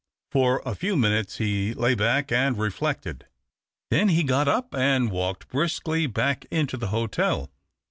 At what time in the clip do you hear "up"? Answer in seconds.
4.47-4.73